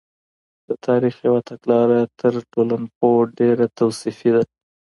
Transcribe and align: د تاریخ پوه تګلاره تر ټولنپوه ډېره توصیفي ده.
د 0.67 0.69
تاریخ 0.85 1.15
پوه 1.21 1.39
تګلاره 1.49 1.99
تر 2.19 2.33
ټولنپوه 2.51 3.19
ډېره 3.39 3.65
توصیفي 3.77 4.29
ده. 4.35 4.43